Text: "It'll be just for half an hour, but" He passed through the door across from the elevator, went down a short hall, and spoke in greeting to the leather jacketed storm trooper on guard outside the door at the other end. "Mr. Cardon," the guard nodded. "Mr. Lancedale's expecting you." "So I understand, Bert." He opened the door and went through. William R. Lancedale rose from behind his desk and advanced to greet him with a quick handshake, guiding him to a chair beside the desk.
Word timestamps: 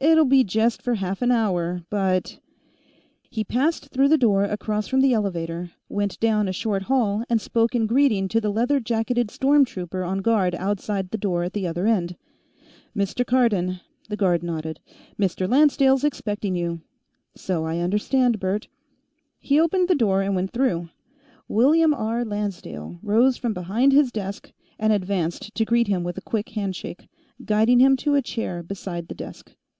"It'll 0.00 0.24
be 0.26 0.44
just 0.44 0.80
for 0.80 0.94
half 0.94 1.22
an 1.22 1.32
hour, 1.32 1.82
but" 1.90 2.38
He 3.32 3.42
passed 3.42 3.88
through 3.88 4.06
the 4.06 4.16
door 4.16 4.44
across 4.44 4.86
from 4.86 5.00
the 5.00 5.12
elevator, 5.12 5.72
went 5.88 6.20
down 6.20 6.46
a 6.46 6.52
short 6.52 6.82
hall, 6.84 7.24
and 7.28 7.40
spoke 7.40 7.74
in 7.74 7.88
greeting 7.88 8.28
to 8.28 8.40
the 8.40 8.52
leather 8.52 8.78
jacketed 8.78 9.28
storm 9.28 9.64
trooper 9.64 10.04
on 10.04 10.18
guard 10.20 10.54
outside 10.54 11.10
the 11.10 11.18
door 11.18 11.42
at 11.42 11.52
the 11.52 11.66
other 11.66 11.84
end. 11.88 12.14
"Mr. 12.96 13.26
Cardon," 13.26 13.80
the 14.08 14.16
guard 14.16 14.44
nodded. 14.44 14.78
"Mr. 15.18 15.50
Lancedale's 15.50 16.04
expecting 16.04 16.54
you." 16.54 16.80
"So 17.34 17.64
I 17.64 17.78
understand, 17.80 18.38
Bert." 18.38 18.68
He 19.40 19.58
opened 19.58 19.88
the 19.88 19.96
door 19.96 20.22
and 20.22 20.36
went 20.36 20.52
through. 20.52 20.90
William 21.48 21.92
R. 21.92 22.24
Lancedale 22.24 23.00
rose 23.02 23.36
from 23.36 23.52
behind 23.52 23.90
his 23.90 24.12
desk 24.12 24.52
and 24.78 24.92
advanced 24.92 25.52
to 25.56 25.64
greet 25.64 25.88
him 25.88 26.04
with 26.04 26.16
a 26.16 26.20
quick 26.22 26.50
handshake, 26.50 27.08
guiding 27.44 27.80
him 27.80 27.96
to 27.96 28.14
a 28.14 28.22
chair 28.22 28.62
beside 28.62 29.08
the 29.08 29.14
desk. 29.16 29.56